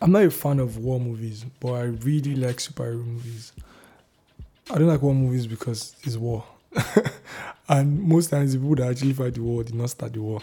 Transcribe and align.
I'm 0.00 0.12
not 0.12 0.22
a 0.24 0.30
fan 0.30 0.60
of 0.60 0.78
war 0.78 0.98
movies, 0.98 1.44
but 1.60 1.72
I 1.72 1.82
really 1.82 2.34
like 2.34 2.56
superhero 2.56 3.04
movies. 3.04 3.52
I 4.70 4.78
don't 4.78 4.88
like 4.88 5.02
war 5.02 5.14
movies 5.14 5.46
because 5.46 5.94
it's 6.04 6.16
war. 6.16 6.44
and 7.68 8.02
most 8.02 8.30
times 8.30 8.52
the 8.52 8.58
people 8.58 8.76
that 8.76 8.90
actually 8.90 9.12
fight 9.12 9.34
the 9.34 9.42
war 9.42 9.62
did 9.62 9.74
not 9.74 9.90
start 9.90 10.14
the 10.14 10.22
war. 10.22 10.40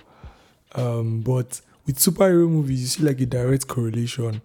Um, 0.76 1.22
but 1.22 1.60
with 1.88 1.98
superhero 1.98 2.48
movies, 2.48 2.82
you 2.82 2.88
see 2.88 3.04
like 3.04 3.20
a 3.20 3.26
direct 3.26 3.68
correlation 3.68 4.42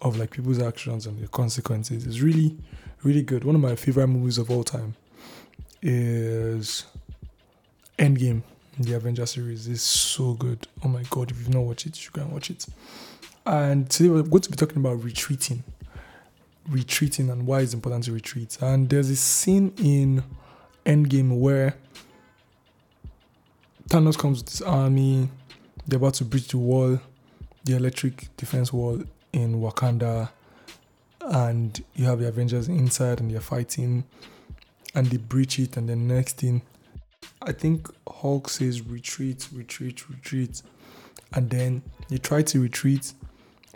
of 0.00 0.16
like 0.16 0.30
people's 0.30 0.62
actions 0.62 1.06
and 1.06 1.20
the 1.20 1.28
consequences. 1.28 2.06
It's 2.06 2.20
really, 2.20 2.56
really 3.02 3.22
good. 3.22 3.44
One 3.44 3.56
of 3.56 3.60
my 3.60 3.76
favorite 3.76 4.06
movies 4.06 4.38
of 4.38 4.50
all 4.50 4.64
time 4.64 4.94
is 5.82 6.84
Endgame. 7.98 8.42
The 8.78 8.94
Avengers 8.94 9.32
series 9.32 9.68
is 9.68 9.82
so 9.82 10.34
good. 10.34 10.66
Oh 10.84 10.88
my 10.88 11.02
god! 11.08 11.30
If 11.30 11.38
you've 11.38 11.54
not 11.54 11.62
watched 11.62 11.86
it, 11.86 12.04
you 12.04 12.22
and 12.22 12.30
watch 12.30 12.50
it. 12.50 12.66
And 13.46 13.88
today 13.88 14.08
we're 14.08 14.22
going 14.22 14.42
to 14.42 14.50
be 14.50 14.56
talking 14.56 14.78
about 14.78 15.04
retreating, 15.04 15.62
retreating, 16.68 17.30
and 17.30 17.46
why 17.46 17.60
it's 17.60 17.74
important 17.74 18.02
to 18.04 18.12
retreat. 18.12 18.58
And 18.60 18.88
there's 18.90 19.08
a 19.08 19.14
scene 19.14 19.72
in 19.78 20.24
Endgame 20.84 21.38
where 21.38 21.76
Thanos 23.88 24.18
comes 24.18 24.42
with 24.42 24.50
his 24.50 24.62
army. 24.62 25.28
They're 25.86 25.98
about 25.98 26.14
to 26.14 26.24
breach 26.24 26.48
the 26.48 26.58
wall, 26.58 26.98
the 27.62 27.76
electric 27.76 28.36
defense 28.36 28.72
wall 28.72 29.00
in 29.32 29.60
Wakanda, 29.60 30.30
and 31.20 31.80
you 31.94 32.04
have 32.06 32.18
the 32.18 32.26
Avengers 32.26 32.66
inside, 32.66 33.20
and 33.20 33.30
they're 33.30 33.40
fighting, 33.40 34.02
and 34.92 35.06
they 35.06 35.18
breach 35.18 35.60
it, 35.60 35.76
and 35.76 35.88
then 35.88 36.08
next 36.08 36.38
thing 36.38 36.62
I 37.42 37.52
think 37.52 37.88
Hulk 38.08 38.48
says 38.48 38.82
retreat, 38.82 39.46
retreat, 39.52 40.08
retreat. 40.08 40.62
And 41.32 41.50
then 41.50 41.82
they 42.08 42.18
try 42.18 42.42
to 42.42 42.60
retreat, 42.60 43.12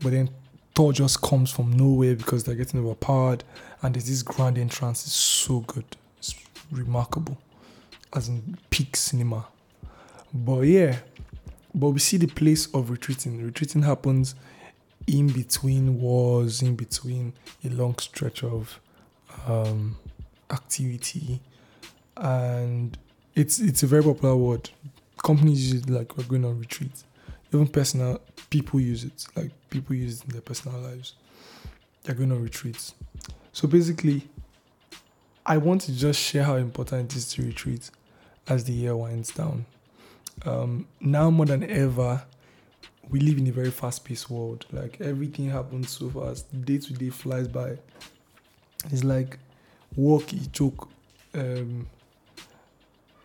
but 0.03 0.13
then 0.13 0.31
Thor 0.75 0.93
just 0.93 1.21
comes 1.21 1.51
from 1.51 1.73
nowhere 1.73 2.15
because 2.15 2.45
they're 2.45 2.55
getting 2.55 2.81
overpowered. 2.81 3.45
And 3.83 3.95
there's 3.95 4.09
this 4.09 4.23
grand 4.23 4.59
entrance. 4.59 5.05
It's 5.05 5.15
so 5.15 5.61
good. 5.61 5.85
It's 6.19 6.35
remarkable. 6.71 7.39
As 8.15 8.29
in 8.29 8.59
peak 8.71 8.97
cinema. 8.97 9.47
But 10.33 10.61
yeah. 10.63 10.97
But 11.75 11.91
we 11.91 12.01
see 12.01 12.17
the 12.17 12.27
place 12.27 12.67
of 12.75 12.91
retreating. 12.91 13.45
Retreating 13.45 13.83
happens 13.83 14.35
in 15.07 15.29
between 15.29 16.01
wars, 16.01 16.63
in 16.63 16.77
between 16.77 17.33
a 17.65 17.69
long 17.69 17.97
stretch 17.99 18.43
of 18.45 18.81
um, 19.47 19.97
activity. 20.51 21.41
And 22.17 22.99
it's 23.35 23.59
it's 23.61 23.83
a 23.83 23.87
very 23.87 24.03
popular 24.03 24.37
word. 24.37 24.71
Companies 25.23 25.73
use 25.73 25.83
it 25.83 25.91
like 25.91 26.17
we're 26.17 26.25
going 26.25 26.45
on 26.45 26.59
retreat. 26.59 27.05
Even 27.53 27.67
personal 27.67 28.21
people 28.49 28.81
use 28.81 29.05
it. 29.05 29.27
Like 29.37 29.51
people 29.71 29.97
use 29.97 30.21
it 30.21 30.25
in 30.27 30.31
their 30.31 30.41
personal 30.41 30.81
lives. 30.81 31.15
They're 32.03 32.15
going 32.15 32.33
on 32.33 32.43
retreats. 32.43 32.95
So 33.53 33.67
basically, 33.69 34.29
I 35.45 35.57
want 35.57 35.83
to 35.83 35.93
just 35.93 36.21
share 36.21 36.45
how 36.45 36.57
important 36.57 37.13
it 37.13 37.17
is 37.17 37.33
to 37.33 37.43
retreat 37.43 37.91
as 38.49 38.65
the 38.65 38.73
year 38.73 38.97
winds 38.97 39.33
down. 39.33 39.67
Um, 40.45 40.87
now 41.01 41.31
more 41.31 41.47
than 41.47 41.65
ever, 41.65 42.23
we 43.11 43.21
live 43.21 43.39
in 43.39 43.47
a 43.49 43.53
very 43.53 43.71
fast-paced 43.71 44.31
world. 44.31 44.67
Like 44.73 45.01
everything 45.01 45.51
happens 45.51 45.91
so 45.91 46.09
fast. 46.11 46.65
Day 46.65 46.79
to 46.79 46.93
day 46.93 47.11
flies 47.11 47.49
by. 47.49 47.79
It's 48.91 49.05
like 49.05 49.39
work, 49.97 50.33
a 50.33 50.37
joke. 50.37 50.89
Um, 51.35 51.87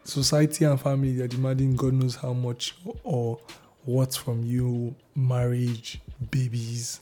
society 0.04 0.64
and 0.64 0.80
family 0.80 1.16
they're 1.16 1.28
demanding 1.28 1.76
God 1.76 1.94
knows 1.94 2.16
how 2.16 2.32
much 2.34 2.76
or 3.04 3.40
what 3.86 4.16
from 4.16 4.44
you 4.44 4.96
marriage, 5.16 6.02
babies, 6.32 7.00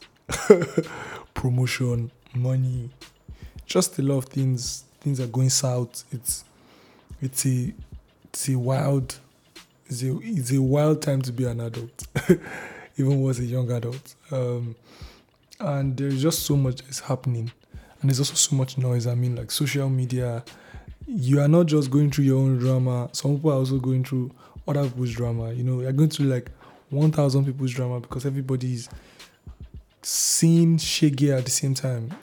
promotion, 1.34 2.12
money, 2.36 2.90
just 3.66 3.98
a 4.00 4.02
lot 4.02 4.18
of 4.18 4.26
things. 4.26 4.84
Things 5.02 5.20
are 5.20 5.28
going 5.28 5.50
south. 5.50 6.04
It's 6.12 6.46
it's 7.22 7.46
a 7.46 7.74
it's 8.26 8.50
a 8.50 8.56
wild 8.56 9.20
it's 9.88 10.04
a 10.04 10.18
it's 10.22 10.52
a 10.52 10.62
wild 10.62 11.02
time 11.02 11.22
to 11.24 11.32
be 11.32 11.46
an 11.46 11.60
adult, 11.60 12.08
even 12.98 13.22
was 13.22 13.40
a 13.40 13.46
young 13.46 13.72
adult. 13.72 14.16
Um, 14.32 14.76
and 15.60 15.96
there's 15.96 16.22
just 16.22 16.44
so 16.44 16.56
much 16.56 16.82
is 16.90 17.00
happening, 17.00 17.52
and 18.02 18.10
there's 18.10 18.20
also 18.20 18.36
so 18.36 18.56
much 18.56 18.78
noise. 18.78 19.08
I 19.08 19.16
mean, 19.16 19.36
like 19.36 19.52
social 19.52 19.90
media, 19.90 20.44
you 21.08 21.40
are 21.42 21.48
not 21.48 21.68
just 21.68 21.92
going 21.92 22.12
through 22.12 22.26
your 22.26 22.40
own 22.40 22.58
drama. 22.58 23.10
Some 23.14 23.36
people 23.36 23.52
are 23.52 23.56
also 23.56 23.78
going 23.78 24.04
through 24.04 24.32
other 24.68 24.84
people's 24.84 25.12
drama. 25.12 25.54
You 25.54 25.64
know, 25.64 25.82
you're 25.82 25.92
going 25.92 26.10
through 26.10 26.28
like 26.28 26.50
1,000 26.94 27.46
people's 27.46 27.72
drama 27.72 28.00
because 28.00 28.26
everybody's 28.26 28.90
seeing 30.02 30.78
Shege 30.78 31.38
at 31.38 31.46
the 31.46 31.52
same 31.52 31.74
time. 31.74 32.14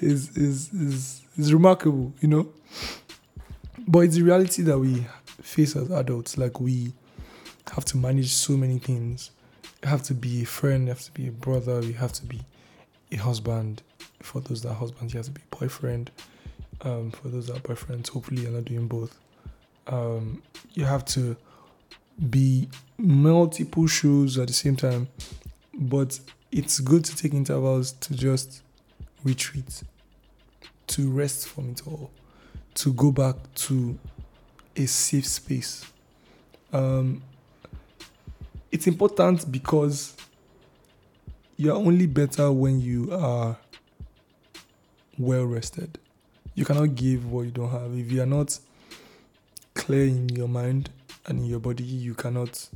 is 0.00 0.36
is 0.36 0.72
is 0.72 1.22
is 1.36 1.52
remarkable, 1.52 2.12
you 2.20 2.28
know. 2.28 2.48
But 3.86 4.00
it's 4.00 4.16
the 4.16 4.22
reality 4.22 4.62
that 4.62 4.78
we 4.78 5.06
face 5.42 5.76
as 5.76 5.90
adults. 5.90 6.38
Like 6.38 6.60
we 6.60 6.92
have 7.72 7.84
to 7.86 7.96
manage 7.96 8.32
so 8.32 8.56
many 8.56 8.78
things. 8.78 9.30
You 9.82 9.88
have 9.88 10.02
to 10.04 10.14
be 10.14 10.42
a 10.42 10.46
friend, 10.46 10.84
you 10.84 10.88
have 10.90 11.02
to 11.02 11.12
be 11.12 11.28
a 11.28 11.32
brother, 11.32 11.82
you 11.82 11.94
have 11.94 12.12
to 12.14 12.24
be 12.24 12.40
a 13.12 13.16
husband, 13.16 13.82
for 14.22 14.40
those 14.40 14.62
that 14.62 14.70
are 14.70 14.74
husbands, 14.74 15.12
you 15.12 15.18
have 15.18 15.26
to 15.26 15.32
be 15.32 15.42
boyfriend. 15.50 16.10
Um, 16.82 17.10
for 17.10 17.28
those 17.28 17.46
that 17.48 17.56
are 17.56 17.60
boyfriends, 17.60 18.08
hopefully 18.08 18.42
you're 18.42 18.50
not 18.50 18.64
doing 18.64 18.86
both. 18.86 19.18
Um, 19.86 20.42
you 20.72 20.84
have 20.84 21.04
to 21.06 21.36
be 22.28 22.68
multiple 22.98 23.86
shoes 23.86 24.38
at 24.38 24.48
the 24.48 24.52
same 24.52 24.76
time, 24.76 25.08
but 25.74 26.18
it's 26.52 26.80
good 26.80 27.04
to 27.04 27.16
take 27.16 27.32
intervals 27.32 27.92
to 27.92 28.14
just 28.14 28.62
retreat, 29.24 29.82
to 30.88 31.10
rest 31.10 31.48
from 31.48 31.70
it 31.70 31.82
all, 31.86 32.10
to 32.74 32.92
go 32.92 33.10
back 33.12 33.36
to 33.54 33.98
a 34.76 34.86
safe 34.86 35.26
space. 35.26 35.84
Um, 36.72 37.22
it's 38.70 38.86
important 38.86 39.50
because 39.50 40.16
you're 41.56 41.76
only 41.76 42.06
better 42.06 42.50
when 42.52 42.80
you 42.80 43.12
are 43.12 43.56
well 45.18 45.44
rested. 45.44 45.98
You 46.54 46.64
cannot 46.64 46.94
give 46.94 47.30
what 47.30 47.42
you 47.42 47.50
don't 47.50 47.70
have. 47.70 47.96
If 47.96 48.10
you 48.10 48.22
are 48.22 48.26
not 48.26 48.58
clear 49.74 50.04
in 50.04 50.28
your 50.30 50.48
mind 50.48 50.90
and 51.26 51.40
in 51.40 51.46
your 51.46 51.60
body, 51.60 51.84
you 51.84 52.14
cannot 52.14 52.68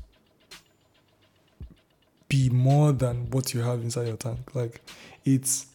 be 2.29 2.49
more 2.51 2.93
than 2.93 3.31
what 3.31 3.55
you 3.55 3.61
have 3.61 3.83
inside 3.83 4.07
your 4.07 4.17
tank. 4.17 4.55
Like 4.55 4.81
it's 5.25 5.67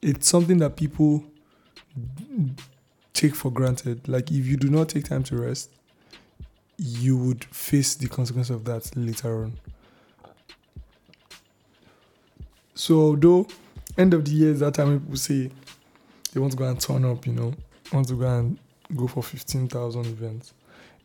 it's 0.00 0.28
something 0.28 0.58
that 0.58 0.76
people 0.76 1.24
take 3.12 3.34
for 3.34 3.50
granted. 3.50 4.06
Like 4.08 4.30
if 4.30 4.46
you 4.46 4.56
do 4.56 4.68
not 4.68 4.88
take 4.88 5.04
time 5.04 5.22
to 5.24 5.36
rest, 5.36 5.70
you 6.76 7.16
would 7.16 7.44
face 7.44 7.94
the 7.96 8.08
consequence 8.08 8.50
of 8.50 8.64
that 8.64 8.90
later 8.96 9.42
on. 9.42 9.58
So 12.74 13.00
although 13.00 13.48
end 13.96 14.14
of 14.14 14.24
the 14.24 14.30
year 14.30 14.52
is 14.52 14.60
that 14.60 14.74
time 14.74 15.00
people 15.00 15.16
say 15.16 15.50
they 16.32 16.40
want 16.40 16.52
to 16.52 16.58
go 16.58 16.64
and 16.64 16.80
turn 16.80 17.04
up, 17.04 17.26
you 17.26 17.32
know, 17.32 17.52
want 17.92 18.06
to 18.08 18.14
go 18.14 18.26
and 18.26 18.58
go 18.94 19.06
for 19.08 19.22
15,000 19.22 20.06
events. 20.06 20.52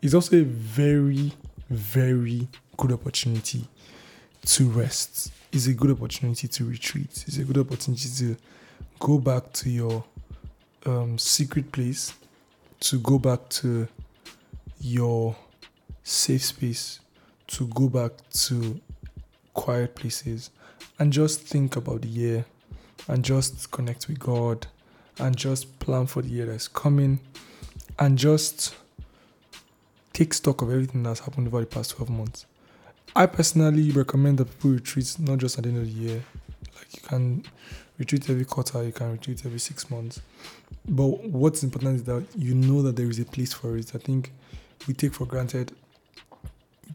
It's 0.04 0.14
also 0.14 0.36
a 0.36 0.44
very, 0.44 1.32
very 1.70 2.50
good 2.76 2.92
opportunity 2.92 3.66
to 4.48 4.70
rest. 4.70 5.32
It's 5.54 5.68
a 5.68 5.74
good 5.74 5.92
opportunity 5.92 6.50
to 6.50 6.66
retreat. 6.66 7.24
It's 7.26 7.38
a 7.38 7.46
good 7.46 7.58
opportunity 7.58 8.10
to 8.18 8.36
go 9.00 9.18
back 9.18 9.54
to 9.54 9.70
your 9.70 10.04
um, 10.86 11.18
secret 11.18 11.72
place, 11.72 12.14
to 12.82 13.00
go 13.00 13.18
back 13.18 13.48
to 13.62 13.88
your 14.82 15.38
safe 16.04 16.44
space, 16.44 17.00
to 17.48 17.68
go 17.68 17.88
back 17.88 18.12
to 18.48 18.82
quiet 19.54 19.96
places, 19.96 20.50
and 21.00 21.14
just 21.14 21.40
think 21.40 21.78
about 21.78 22.02
the 22.02 22.10
year 22.10 22.46
and 23.08 23.24
just 23.24 23.72
connect 23.72 24.10
with 24.10 24.20
God 24.20 24.68
and 25.20 25.38
just 25.38 25.80
plan 25.80 26.08
for 26.08 26.22
the 26.22 26.28
year 26.28 26.48
that's 26.48 26.68
coming 26.68 27.22
and 28.00 28.18
just 28.18 28.76
take 30.14 30.34
stock 30.34 30.62
of 30.62 30.70
everything 30.72 31.04
that's 31.04 31.20
happened 31.22 31.48
over 31.48 31.60
the 31.60 31.66
past 31.66 31.92
12 31.92 32.10
months. 32.10 32.46
I 33.16 33.26
personally 33.26 33.92
recommend 33.92 34.38
that 34.40 34.46
people 34.46 34.72
retreat 34.72 35.16
not 35.20 35.40
just 35.40 35.58
at 35.58 35.64
the 35.64 35.70
end 35.70 35.80
of 35.80 35.86
the 35.86 35.92
year. 35.92 36.24
Like 36.76 36.96
you 36.96 37.02
can 37.02 37.44
retreat 37.98 38.30
every 38.30 38.46
quarter, 38.46 38.84
you 38.84 38.92
can 38.92 39.12
retreat 39.12 39.46
every 39.46 39.60
six 39.60 39.90
months. 39.90 40.22
But 40.88 41.24
what's 41.26 41.64
important 41.64 41.96
is 41.96 42.04
that 42.04 42.26
you 42.36 42.54
know 42.54 42.82
that 42.82 42.96
there 42.96 43.10
is 43.10 43.20
a 43.20 43.26
place 43.26 43.54
for 43.54 43.78
it. 43.78 43.94
I 43.94 43.98
think 43.98 44.32
we 44.88 44.94
take 44.94 45.14
for 45.14 45.26
granted 45.26 45.74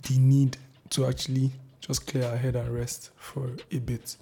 the 0.03 0.19
need 0.19 0.57
to 0.91 1.07
actually 1.07 1.51
just 1.81 2.07
clear 2.07 2.25
our 2.25 2.37
head 2.37 2.57
and 2.57 2.75
rest 2.75 3.11
for 3.19 3.51
a 3.71 3.79
bit 3.79 4.17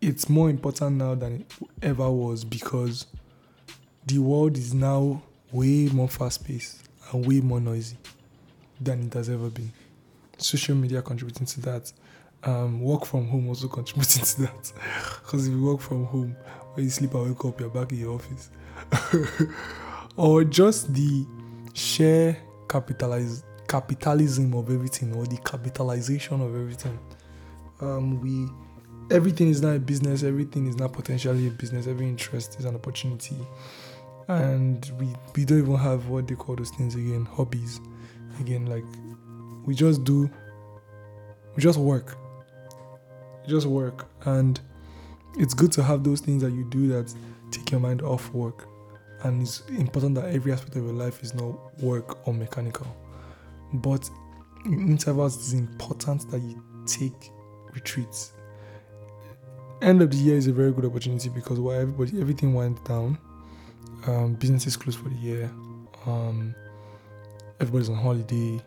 it's 0.00 0.28
more 0.28 0.48
important 0.48 0.96
now 0.96 1.14
than 1.14 1.40
it 1.40 1.46
ever 1.82 2.10
was 2.10 2.44
because 2.44 3.06
the 4.06 4.18
world 4.18 4.56
is 4.56 4.72
now 4.72 5.22
way 5.52 5.86
more 5.92 6.08
fast 6.08 6.44
paced 6.44 6.88
and 7.12 7.26
way 7.26 7.40
more 7.40 7.60
noisy 7.60 7.96
than 8.80 9.06
it 9.06 9.14
has 9.14 9.28
ever 9.28 9.50
been. 9.50 9.72
Social 10.38 10.74
media 10.74 11.02
contributing 11.02 11.46
to 11.46 11.60
that, 11.62 11.92
Um, 12.42 12.80
work 12.80 13.04
from 13.04 13.28
home 13.28 13.48
also 13.48 13.68
contributing 13.78 14.24
to 14.24 14.42
that 14.42 14.72
because 15.22 15.46
if 15.46 15.52
you 15.52 15.62
work 15.62 15.80
from 15.80 16.06
home, 16.06 16.34
when 16.74 16.84
you 16.84 16.90
sleep 16.90 17.12
and 17.14 17.28
wake 17.28 17.44
up, 17.44 17.60
you're 17.60 17.68
back 17.68 17.92
in 17.92 17.98
your 17.98 18.14
office, 18.14 18.50
or 20.16 20.44
just 20.44 20.92
the 20.94 21.26
share 21.74 22.38
capitalize 22.68 23.44
capitalism 23.68 24.54
of 24.54 24.70
everything 24.70 25.14
or 25.14 25.26
the 25.26 25.36
capitalization 25.38 26.40
of 26.40 26.54
everything. 26.54 26.98
Um, 27.80 28.20
we 28.20 28.48
everything 29.14 29.48
is 29.48 29.60
not 29.60 29.76
a 29.76 29.78
business, 29.78 30.22
everything 30.22 30.66
is 30.66 30.76
not 30.76 30.92
potentially 30.92 31.48
a 31.48 31.50
business, 31.50 31.86
every 31.86 32.08
interest 32.08 32.58
is 32.58 32.64
an 32.64 32.74
opportunity. 32.74 33.36
And 34.30 34.90
we, 34.98 35.08
we 35.34 35.44
don't 35.44 35.58
even 35.58 35.76
have 35.76 36.08
what 36.08 36.28
they 36.28 36.34
call 36.34 36.56
those 36.56 36.70
things 36.70 36.94
again, 36.94 37.24
hobbies. 37.24 37.80
Again, 38.38 38.66
like 38.66 38.84
we 39.66 39.74
just 39.74 40.04
do 40.04 40.30
we 41.56 41.62
just 41.62 41.78
work. 41.78 42.16
just 43.46 43.66
work. 43.66 44.08
And 44.24 44.60
it's 45.36 45.54
good 45.54 45.72
to 45.72 45.82
have 45.82 46.04
those 46.04 46.20
things 46.20 46.42
that 46.42 46.52
you 46.52 46.64
do 46.64 46.88
that 46.88 47.12
take 47.50 47.70
your 47.70 47.80
mind 47.80 48.02
off 48.02 48.32
work. 48.32 48.68
And 49.22 49.42
it's 49.42 49.62
important 49.68 50.14
that 50.14 50.26
every 50.26 50.52
aspect 50.52 50.76
of 50.76 50.84
your 50.84 50.94
life 50.94 51.22
is 51.22 51.34
not 51.34 51.54
work 51.82 52.26
or 52.26 52.32
mechanical. 52.32 52.86
But 53.74 54.08
in 54.64 54.88
intervals, 54.88 55.36
it's 55.36 55.52
important 55.52 56.30
that 56.30 56.40
you 56.40 56.62
take 56.86 57.30
retreats 57.72 58.32
end 59.82 60.02
of 60.02 60.10
the 60.10 60.16
year 60.16 60.36
is 60.36 60.46
a 60.46 60.52
very 60.52 60.72
good 60.72 60.84
opportunity 60.84 61.28
because 61.28 61.58
while 61.58 61.80
everybody 61.80 62.20
everything 62.20 62.54
went 62.54 62.82
down, 62.84 63.18
um, 64.06 64.34
businesses 64.34 64.76
closed 64.76 64.98
for 64.98 65.08
the 65.08 65.16
year, 65.16 65.50
um, 66.06 66.54
everybody's 67.60 67.88
on 67.88 67.96
holiday, 67.96 68.60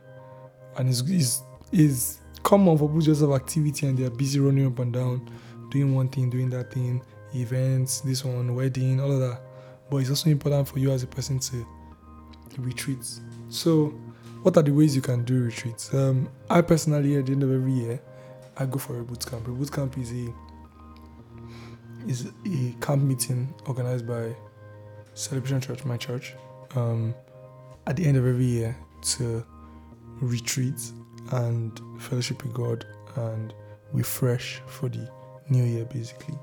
and 0.77 0.89
it's, 0.89 1.01
it's, 1.07 1.42
it's 1.71 2.19
common 2.44 2.77
for 2.77 2.88
people 2.88 3.01
just 3.01 3.21
have 3.21 3.31
activity 3.31 3.88
and 3.88 3.98
they're 3.98 4.10
busy 4.10 4.39
running 4.39 4.68
up 4.68 4.80
and 4.80 4.94
down, 4.94 5.30
doing 5.69 5.95
one 5.95 6.07
thing, 6.10 6.30
doing 6.30 6.50
that 6.51 6.71
thing, 6.71 7.01
events, 7.33 8.01
this 8.01 8.24
one, 8.24 8.54
wedding, 8.56 9.00
all 9.00 9.12
of 9.12 9.19
that. 9.19 9.42
But 9.89 9.98
it's 9.98 10.10
also 10.10 10.30
important 10.30 10.68
for 10.68 10.80
you 10.80 10.92
as 10.92 11.04
a 11.04 11.07
person 11.07 11.39
to 11.39 11.65
retreat. 12.57 13.06
So, 13.50 13.88
what 14.44 14.57
are 14.57 14.63
the 14.63 14.71
ways 14.71 14.95
you 14.95 15.01
can 15.01 15.24
do 15.24 15.44
retreats? 15.44 15.94
Um, 15.94 16.30
I 16.50 16.62
personally, 16.62 17.15
at 17.18 17.25
the 17.25 17.31
end 17.31 17.44
of 17.44 17.51
every 17.51 17.71
year, 17.71 18.01
I 18.57 18.65
go 18.65 18.77
for 18.77 19.00
a 19.00 19.04
boot 19.04 19.25
camp. 19.25 19.48
A 19.48 19.51
boot 19.51 19.71
camp 19.71 19.98
is 19.98 20.12
a 20.12 20.33
is 22.07 22.27
a 22.45 22.75
camp 22.81 23.01
meeting 23.04 23.54
organized 23.65 24.06
by 24.06 24.36
Celebration 25.13 25.62
Church, 25.62 25.86
my 25.86 25.98
church, 25.98 26.33
um, 26.75 27.13
at 27.88 27.95
the 27.95 28.06
end 28.06 28.18
of 28.18 28.25
every 28.25 28.45
year 28.45 28.75
to 29.01 29.45
retreat 30.21 30.92
and 31.31 31.80
fellowship 32.00 32.44
with 32.44 32.54
God 32.54 32.86
and 33.15 33.54
refresh 33.92 34.62
for 34.68 34.89
the 34.89 35.10
new 35.50 35.63
year, 35.63 35.86
basically. 35.86 36.38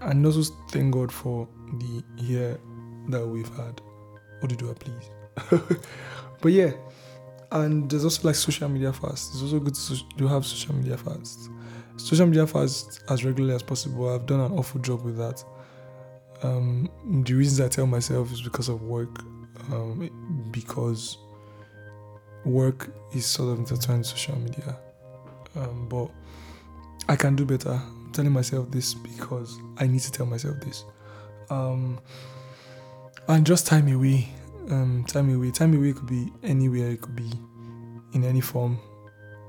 And 0.00 0.24
also 0.24 0.52
thank 0.70 0.94
God 0.94 1.12
for 1.12 1.48
the 1.78 2.02
year 2.22 2.58
that 3.08 3.26
we've 3.26 3.48
had. 3.56 3.80
What 4.40 4.48
do 4.48 4.54
you 4.54 4.72
do, 4.72 4.74
please? 4.74 5.76
but 6.40 6.52
yeah, 6.52 6.72
and 7.52 7.88
there's 7.90 8.04
also 8.04 8.28
like 8.28 8.34
social 8.34 8.68
media 8.68 8.92
fasts. 8.92 9.34
It's 9.34 9.42
also 9.42 9.60
good 9.60 9.74
to, 10.18 10.28
have 10.28 10.44
social 10.44 10.74
media 10.74 10.96
fasts 10.96 11.48
social 11.96 12.26
media 12.26 12.46
fast 12.46 13.02
as 13.08 13.24
regularly 13.24 13.54
as 13.54 13.62
possible. 13.62 14.12
I've 14.12 14.26
done 14.26 14.40
an 14.40 14.52
awful 14.52 14.80
job 14.80 15.04
with 15.04 15.16
that. 15.18 15.42
Um, 16.42 16.88
the 17.24 17.34
reasons 17.34 17.60
I 17.60 17.68
tell 17.68 17.86
myself 17.86 18.32
is 18.32 18.42
because 18.42 18.68
of 18.68 18.82
work, 18.82 19.20
um, 19.70 20.48
because 20.50 21.18
work 22.44 22.92
is 23.14 23.26
sort 23.26 23.52
of 23.52 23.58
intertwined 23.60 24.00
with 24.00 24.08
social 24.08 24.38
media. 24.38 24.76
Um, 25.54 25.88
but 25.88 26.10
I 27.08 27.16
can 27.16 27.36
do 27.36 27.44
better. 27.44 27.70
I'm 27.70 28.10
telling 28.12 28.32
myself 28.32 28.70
this 28.70 28.94
because 28.94 29.58
I 29.78 29.86
need 29.86 30.00
to 30.00 30.10
tell 30.10 30.26
myself 30.26 30.56
this. 30.60 30.84
Um, 31.50 32.00
and 33.28 33.46
just 33.46 33.66
time 33.66 33.88
away. 33.92 34.28
Um, 34.70 35.04
time 35.06 35.34
away. 35.34 35.50
Time 35.50 35.76
away 35.76 35.92
could 35.92 36.06
be 36.06 36.32
anywhere. 36.42 36.90
It 36.90 37.02
could 37.02 37.16
be 37.16 37.30
in 38.14 38.24
any 38.24 38.40
form. 38.40 38.78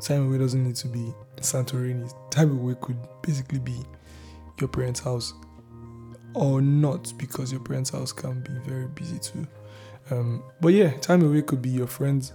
Time 0.02 0.28
away 0.28 0.38
doesn't 0.38 0.64
need 0.64 0.76
to 0.76 0.88
be 0.88 1.14
Santorini. 1.38 2.12
Time 2.30 2.52
away 2.52 2.76
could 2.82 2.98
basically 3.22 3.60
be 3.60 3.78
your 4.60 4.68
parents' 4.68 5.00
house 5.00 5.34
or 6.34 6.62
not 6.62 7.14
because 7.18 7.52
your 7.52 7.62
parents' 7.62 7.90
house 7.90 8.12
can 8.12 8.42
be 8.42 8.54
very 8.70 8.88
busy 8.88 9.20
too. 9.20 9.48
Um, 10.12 10.44
but 10.62 10.70
yeah, 10.70 10.92
time 10.98 11.24
away 11.24 11.42
could 11.42 11.62
be 11.62 11.70
your 11.70 11.88
friend's 11.88 12.34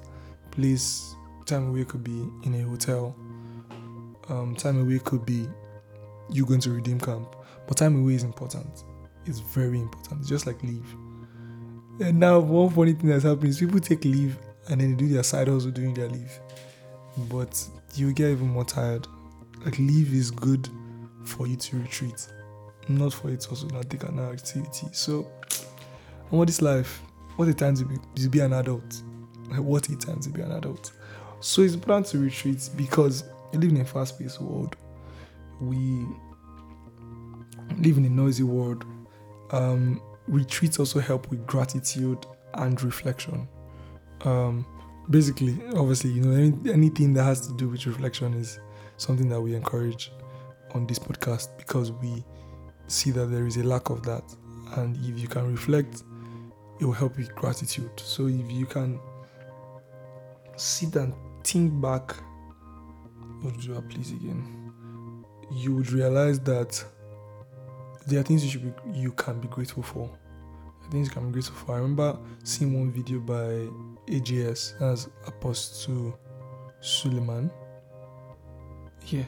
place. 0.51 1.15
Time 1.47 1.69
away 1.69 1.85
could 1.85 2.05
be 2.05 2.29
in 2.45 2.55
a 2.55 2.63
hotel. 2.63 3.17
Um, 4.29 4.55
time 4.57 4.81
away 4.81 4.99
could 4.99 5.25
be 5.25 5.47
you 6.31 6.45
going 6.45 6.61
to 6.61 6.71
redeem 6.71 7.01
camp. 7.01 7.35
But 7.67 7.77
time 7.77 8.01
away 8.01 8.15
is 8.15 8.23
important. 8.23 8.85
It's 9.27 9.41
very 9.41 9.81
important. 9.81 10.21
It's 10.21 10.29
just 10.29 10.47
like 10.47 10.63
leave. 10.63 10.87
And 12.01 12.21
now 12.21 12.39
one 12.39 12.71
funny 12.71 12.93
thing 12.93 13.11
that's 13.11 13.25
happening 13.25 13.51
is 13.51 13.59
people 13.59 13.81
take 13.81 14.05
leave 14.05 14.39
and 14.69 14.81
then 14.81 14.91
they 14.91 14.97
do 14.97 15.09
their 15.09 15.23
side 15.23 15.49
hustle 15.49 15.71
during 15.71 15.95
their 15.95 16.09
leave. 16.09 16.41
But 17.31 17.63
you 17.95 18.13
get 18.13 18.31
even 18.31 18.49
more 18.49 18.65
tired. 18.65 19.07
Like 19.65 19.79
leave 19.79 20.15
is 20.15 20.31
good 20.31 20.69
for 21.25 21.47
you 21.47 21.57
to 21.57 21.79
retreat, 21.79 22.29
not 22.89 23.13
for 23.13 23.31
it 23.31 23.47
also 23.51 23.67
not 23.69 23.89
take 23.91 24.05
another 24.05 24.33
activity. 24.33 24.87
So, 24.93 25.31
what 26.31 26.49
is 26.49 26.63
life? 26.63 27.01
What 27.37 27.49
a 27.49 27.55
time 27.55 27.75
to 27.77 27.85
be 27.85 27.97
to 28.17 28.29
be 28.29 28.41
an 28.41 28.53
adult. 28.53 29.03
What 29.57 29.89
a 29.89 29.97
time 29.97 30.21
to 30.21 30.31
be 30.31 30.43
an 30.43 30.53
adult. 30.53 30.93
So 31.41 31.63
it's 31.63 31.75
important 31.75 32.07
to 32.09 32.19
retreat 32.19 32.69
because 32.77 33.25
we 33.53 33.59
live 33.59 33.71
in 33.71 33.81
a 33.81 33.85
fast-paced 33.85 34.41
world. 34.41 34.77
We 35.61 36.07
live 37.79 37.97
in 37.97 38.05
a 38.05 38.11
noisy 38.11 38.43
world. 38.43 38.85
Um, 39.53 40.03
retreats 40.27 40.79
also 40.79 41.01
help 41.01 41.31
with 41.31 41.47
gratitude 41.47 42.27
and 42.55 42.83
reflection. 42.83 43.49
Um, 44.23 44.67
basically, 45.11 45.57
obviously, 45.77 46.11
you 46.11 46.23
know, 46.23 46.33
any, 46.33 46.73
anything 46.73 47.15
that 47.15 47.23
has 47.23 47.47
to 47.47 47.55
do 47.55 47.69
with 47.69 47.87
reflection 47.87 48.35
is 48.35 48.59
something 48.97 49.29
that 49.29 49.41
we 49.41 49.55
encourage 49.55 50.11
on 50.73 50.87
this 50.87 50.99
podcast 50.99 51.57
because 51.57 51.93
we 51.93 52.25
see 52.89 53.11
that 53.13 53.27
there 53.27 53.47
is 53.47 53.57
a 53.57 53.63
lack 53.63 53.91
of 53.91 54.03
that. 54.05 54.25
And 54.77 54.97
if 55.07 55.19
you 55.19 55.29
can 55.29 55.51
reflect, 55.51 56.03
it 56.81 56.85
will 56.85 56.93
help 56.93 57.17
with 57.17 57.35
gratitude. 57.35 57.91
So 57.97 58.27
if 58.27 58.51
you 58.51 58.67
can 58.67 58.99
sit 60.57 60.97
and 60.97 61.15
think 61.45 61.81
back, 61.81 62.15
what 63.43 63.59
do 63.61 63.81
please 63.83 64.13
again? 64.13 65.25
You 65.53 65.77
would 65.77 65.91
realize 65.93 66.41
that 66.41 66.85
there 68.07 68.21
are 68.21 68.23
things 68.23 68.45
you 68.45 68.51
should 68.51 68.63
be, 68.65 68.99
you 68.99 69.13
can 69.13 69.41
be 69.41 69.49
grateful 69.49 69.83
for. 69.83 70.11
Things 70.91 71.09
you 71.09 71.13
can 71.13 71.27
be 71.27 71.33
grateful 71.33 71.55
for. 71.55 71.73
I 71.73 71.77
remember 71.77 72.19
seeing 72.45 72.79
one 72.79 72.91
video 72.91 73.21
by 73.21 73.69
AJS 74.11 74.81
as 74.81 75.09
Apostle 75.27 76.19
Suleman. 76.81 77.51
Yeah. 79.07 79.25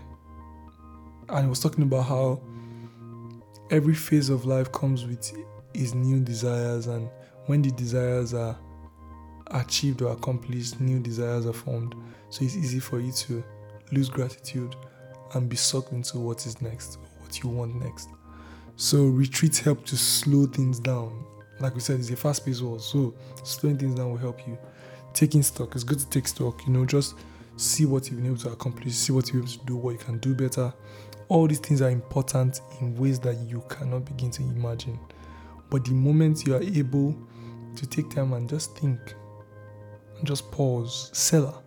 And 1.29 1.45
he 1.45 1.49
was 1.49 1.61
talking 1.61 1.85
about 1.85 2.03
how 2.03 2.41
every 3.71 3.95
phase 3.95 4.29
of 4.29 4.45
life 4.45 4.71
comes 4.73 5.07
with 5.07 5.33
his 5.75 5.95
new 5.95 6.21
desires, 6.21 6.87
and 6.87 7.09
when 7.47 7.63
the 7.63 7.71
desires 7.71 8.35
are 8.35 8.59
achieved 9.53 10.03
or 10.03 10.13
accomplished, 10.13 10.81
new 10.81 11.01
desires 11.01 11.47
are 11.47 11.53
formed. 11.53 11.95
So 12.29 12.45
it's 12.45 12.57
easy 12.57 12.81
for 12.81 13.01
you 13.01 13.13
to 13.13 13.43
lose 13.93 14.09
gratitude 14.09 14.77
and 15.35 15.49
be 15.49 15.57
sucked 15.57 15.93
into 15.93 16.19
what 16.19 16.47
is 16.47 16.61
next, 16.61 16.99
what 17.21 17.43
you 17.43 17.49
want 17.49 17.75
next. 17.77 18.09
So 18.77 19.05
retreats 19.05 19.59
help 19.59 19.85
to 19.87 19.97
slow 19.97 20.47
things 20.47 20.79
down. 20.79 21.25
Like 21.61 21.75
we 21.75 21.81
said, 21.81 22.01
it's 22.01 22.11
a 22.11 22.17
fast-paced 22.17 22.63
world, 22.63 22.83
so 22.83 23.15
slowing 23.45 23.79
things 23.79 23.95
down 23.95 24.11
will 24.11 24.19
help 24.19 24.47
you 24.47 24.59
taking 25.13 25.43
stock. 25.43 25.75
It's 25.75 25.85
good 25.85 25.99
to 25.99 26.09
take 26.09 26.27
stock, 26.27 26.67
you 26.67 26.73
know, 26.73 26.87
just 26.87 27.17
see 27.57 27.85
what 27.85 28.09
you've 28.09 28.17
been 28.17 28.27
able 28.27 28.39
to 28.39 28.51
accomplish, 28.51 28.95
see 28.95 29.13
what 29.13 29.29
you're 29.29 29.43
able 29.43 29.53
to 29.53 29.59
do, 29.67 29.77
what 29.77 29.91
you 29.91 29.99
can 29.99 30.19
do 30.19 30.35
better. 30.35 30.73
All 31.31 31.47
these 31.47 31.61
things 31.61 31.81
are 31.81 31.91
important 31.91 32.61
in 32.81 32.97
ways 32.97 33.21
that 33.21 33.37
you 33.47 33.63
cannot 33.69 34.05
begin 34.05 34.33
to 34.33 34.43
imagine. 34.43 34.99
But 35.71 35.85
the 35.85 35.93
moment 35.93 36.45
you 36.45 36.57
are 36.57 36.61
able 36.61 37.17
to 37.77 37.87
take 37.87 38.11
time 38.11 38.33
and 38.33 38.49
just 38.49 38.77
think 38.77 38.99
and 40.19 40.27
just 40.27 40.51
pause, 40.51 41.09
Selah, 41.13 41.63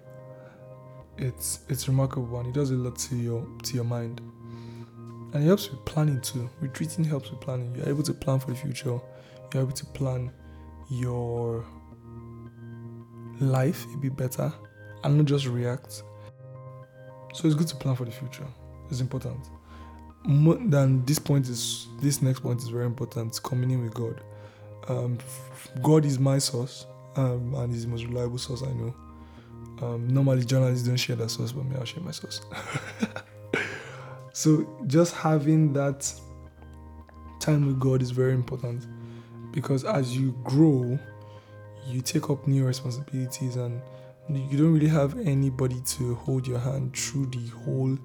it's 1.17 1.62
it's 1.70 1.88
remarkable 1.88 2.38
and 2.39 2.50
it 2.50 2.53
does 2.53 2.72
a 2.72 2.75
lot 2.75 2.98
to 3.00 3.15
your 3.15 3.48
to 3.63 3.74
your 3.74 3.86
mind. 3.86 4.20
And 5.34 5.43
it 5.43 5.48
helps 5.48 5.72
with 5.72 5.84
planning 5.86 6.20
too. 6.20 6.50
Retreating 6.60 7.05
helps 7.05 7.32
with 7.32 7.39
planning. 7.39 7.74
You're 7.74 7.88
able 7.88 8.03
to 8.03 8.13
plan 8.13 8.41
for 8.41 8.51
the 8.51 8.58
future. 8.58 9.00
You're 9.53 9.63
able 9.63 9.72
to 9.72 9.86
plan 9.86 10.29
your 10.89 11.65
life 13.39 13.86
a 13.93 13.98
bit 13.98 14.17
better 14.17 14.51
and 15.05 15.17
not 15.17 15.25
just 15.25 15.48
react. 15.48 16.03
So 17.34 17.48
it's 17.48 17.55
good 17.55 17.67
to 17.70 17.77
plan 17.77 17.96
for 17.96 18.03
the 18.03 18.12
future. 18.12 18.46
It's 18.94 19.02
important. 19.02 19.50
Than 20.26 21.04
this 21.04 21.20
point 21.20 21.50
is 21.50 21.88
this 22.00 22.22
next 22.22 22.40
point 22.40 22.62
is 22.62 22.70
very 22.70 22.86
important. 22.86 23.40
Communing 23.44 23.84
with 23.84 23.94
God. 23.94 24.22
Um, 24.88 25.18
God 25.82 26.06
is 26.06 26.20
my 26.20 26.38
source, 26.40 26.86
um, 27.16 27.54
and 27.56 27.74
He's 27.74 27.84
the 27.84 27.90
most 27.90 28.06
reliable 28.06 28.38
source 28.38 28.64
I 28.64 28.72
know. 28.72 28.96
Um, 29.82 30.08
normally, 30.08 30.46
journalists 30.46 30.88
don't 30.88 30.98
share 30.98 31.18
that 31.18 31.30
source, 31.30 31.52
but 31.52 31.66
me, 31.66 31.76
I'll 31.76 31.86
share 31.86 32.04
my 32.04 32.12
source. 32.12 32.42
So 34.34 34.68
just 34.88 35.14
having 35.14 35.74
that 35.74 36.12
time 37.40 37.68
with 37.68 37.80
God 37.80 38.02
is 38.02 38.10
very 38.10 38.34
important 38.34 38.88
because 39.52 39.86
as 39.86 40.18
you 40.18 40.32
grow, 40.44 40.98
you 41.88 42.02
take 42.02 42.32
up 42.32 42.48
new 42.48 42.66
responsibilities 42.66 43.58
and 43.58 43.80
you 44.28 44.58
don't 44.58 44.74
really 44.74 44.88
have 44.88 45.20
anybody 45.20 45.80
to 45.82 46.16
hold 46.16 46.48
your 46.48 46.58
hand 46.58 46.98
through 46.98 47.28
the 47.28 47.48
whole 47.64 47.96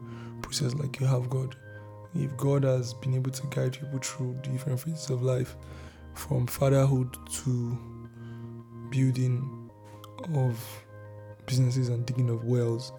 process 0.42 0.74
like 0.74 1.00
you 1.00 1.06
have 1.06 1.28
God. 1.28 1.56
If 2.14 2.36
God 2.36 2.64
has 2.64 2.94
been 2.94 3.14
able 3.14 3.30
to 3.30 3.46
guide 3.48 3.78
people 3.78 3.98
through 3.98 4.34
different 4.42 4.80
phases 4.80 5.10
of 5.10 5.22
life, 5.22 5.56
from 6.14 6.46
fatherhood 6.46 7.16
to 7.30 7.78
building 8.90 9.70
of 10.34 10.58
businesses 11.46 11.88
and 11.90 12.04
digging 12.06 12.28
of 12.28 12.44
wells, 12.44 12.92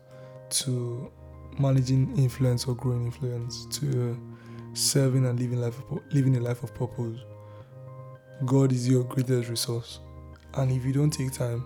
to 0.50 1.12
managing 1.58 2.16
influence 2.18 2.66
or 2.66 2.76
growing 2.76 3.06
influence, 3.06 3.66
to 3.66 4.18
serving 4.74 5.26
and 5.26 5.40
living 5.40 5.60
life 5.60 5.82
living 6.12 6.38
a 6.38 6.40
life 6.40 6.64
of 6.64 6.74
purpose. 6.74 7.20
God 8.46 8.72
is 8.72 8.88
your 8.88 9.04
greatest 9.04 9.50
resource, 9.50 10.00
and 10.54 10.72
if 10.72 10.86
you 10.86 10.94
don't 10.94 11.12
take 11.12 11.34
time 11.34 11.64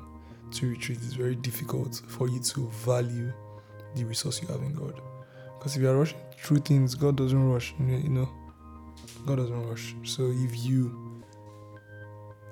to 0.51 0.69
retreat, 0.69 0.99
it's 1.03 1.13
very 1.13 1.35
difficult 1.35 2.01
for 2.07 2.27
you 2.27 2.39
to 2.39 2.67
value 2.69 3.31
the 3.95 4.03
resource 4.05 4.41
you 4.41 4.47
have 4.47 4.61
in 4.61 4.73
God. 4.73 4.99
Because 5.63 5.77
if 5.77 5.81
you 5.81 5.89
are 5.89 5.97
rushing 5.97 6.17
through 6.35 6.57
things, 6.57 6.93
God 6.93 7.15
doesn't 7.15 7.49
rush. 7.49 7.73
You 7.79 8.09
know, 8.09 8.29
God 9.25 9.37
doesn't 9.37 9.69
rush. 9.69 9.95
So 10.03 10.23
if 10.25 10.65
you 10.65 11.23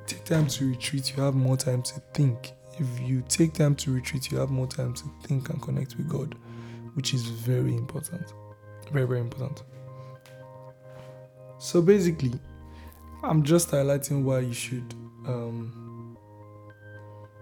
take 0.08 0.24
time 0.24 0.48
to 0.48 0.70
retreat, 0.70 1.14
you 1.14 1.22
have 1.22 1.36
more 1.36 1.58
time 1.58 1.82
to 1.82 2.02
think. 2.14 2.54
If 2.80 2.88
you 3.02 3.22
take 3.28 3.52
time 3.52 3.76
to 3.76 3.92
retreat, 3.94 4.32
you 4.32 4.38
have 4.38 4.50
more 4.50 4.66
time 4.66 4.94
to 4.94 5.04
think 5.24 5.50
and 5.50 5.62
connect 5.62 5.98
with 5.98 6.08
God, 6.08 6.36
which 6.94 7.14
is 7.14 7.24
very 7.24 7.76
important. 7.76 8.32
Very, 8.94 9.06
very 9.06 9.20
important. 9.20 9.62
So 11.60 11.82
basically, 11.82 12.40
I'm 13.24 13.44
just 13.44 13.72
highlighting 13.72 14.24
why 14.24 14.40
you 14.40 14.54
should 14.54 14.96
um, 15.28 16.18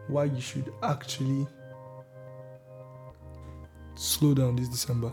why 0.08 0.24
you 0.24 0.42
should 0.42 0.74
actually 0.82 1.46
slow 3.94 4.34
down 4.34 4.56
this 4.56 4.68
December. 4.68 5.12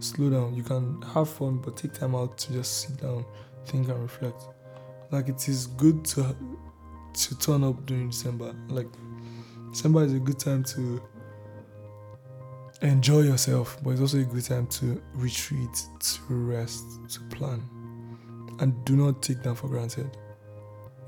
Slow 0.00 0.30
down. 0.30 0.54
You 0.54 0.62
can 0.62 1.00
have 1.02 1.28
fun, 1.28 1.58
but 1.58 1.76
take 1.76 1.92
time 1.94 2.14
out 2.14 2.36
to 2.38 2.52
just 2.52 2.82
sit 2.82 3.00
down, 3.00 3.24
think, 3.66 3.88
and 3.88 4.00
reflect. 4.00 4.42
Like 5.10 5.28
it 5.28 5.48
is 5.48 5.66
good 5.68 6.04
to 6.06 6.36
to 7.14 7.38
turn 7.38 7.64
up 7.64 7.86
during 7.86 8.10
December. 8.10 8.54
Like 8.68 8.88
December 9.70 10.04
is 10.04 10.12
a 10.12 10.18
good 10.18 10.38
time 10.38 10.64
to 10.64 11.02
enjoy 12.82 13.20
yourself, 13.20 13.78
but 13.82 13.90
it's 13.90 14.00
also 14.00 14.20
a 14.20 14.24
good 14.24 14.44
time 14.44 14.66
to 14.66 15.00
retreat, 15.14 15.86
to 15.98 16.34
rest, 16.34 16.84
to 17.08 17.20
plan 17.34 17.62
and 18.60 18.84
do 18.84 18.96
not 18.96 19.22
take 19.22 19.42
that 19.42 19.54
for 19.56 19.68
granted. 19.68 20.16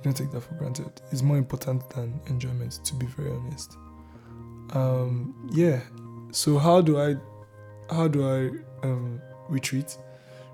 Don't 0.03 0.17
take 0.17 0.31
that 0.33 0.43
for 0.43 0.55
granted. 0.55 1.01
It's 1.11 1.23
more 1.23 1.37
important 1.39 1.89
than 1.91 2.21
enjoyment, 2.27 2.81
to 2.85 2.95
be 2.95 3.07
very 3.07 3.31
honest. 3.31 3.77
Um, 4.71 5.35
yeah. 5.51 5.81
So 6.31 6.59
how 6.59 6.81
do 6.81 7.01
I, 7.01 7.17
how 7.91 8.09
do 8.09 8.27
I 8.27 8.87
um, 8.87 9.21
retreat, 9.49 9.97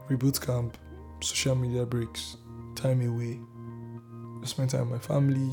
reboot 0.09 0.45
camp, 0.45 0.77
social 1.21 1.55
media 1.55 1.85
breaks, 1.85 2.37
time 2.75 3.01
away, 3.07 3.41
spend 4.47 4.71
time 4.71 4.91
with 4.91 5.01
my 5.01 5.15
family, 5.15 5.53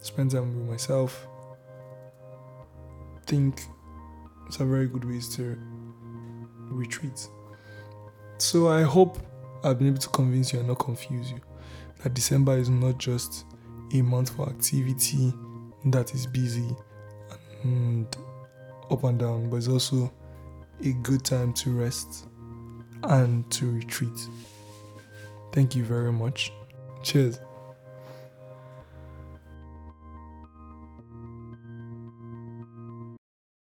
spend 0.00 0.30
time 0.30 0.58
with 0.58 0.68
myself. 0.68 1.26
Think 3.26 3.62
it's 4.46 4.60
a 4.60 4.64
very 4.64 4.86
good 4.88 5.04
ways 5.04 5.34
to 5.36 5.56
retreat. 6.70 7.28
So 8.38 8.68
I 8.68 8.82
hope 8.82 9.18
I've 9.64 9.78
been 9.78 9.88
able 9.88 9.98
to 9.98 10.08
convince 10.10 10.52
you 10.52 10.60
and 10.60 10.68
not 10.68 10.78
confuse 10.78 11.30
you 11.30 11.40
that 12.02 12.14
December 12.14 12.56
is 12.56 12.68
not 12.68 12.98
just 12.98 13.44
a 13.92 14.02
month 14.02 14.30
for 14.30 14.48
activity 14.48 15.32
that 15.86 16.14
is 16.14 16.26
busy 16.26 16.76
and 17.62 18.16
up 18.90 19.04
and 19.04 19.18
down, 19.18 19.50
but 19.50 19.56
it's 19.56 19.68
also 19.68 20.12
a 20.84 20.92
good 20.92 21.24
time 21.24 21.52
to 21.54 21.70
rest 21.70 22.26
and 23.02 23.48
to 23.50 23.70
retreat. 23.70 24.28
Thank 25.52 25.74
you 25.74 25.84
very 25.84 26.12
much. 26.12 26.52
Cheers. 27.02 27.38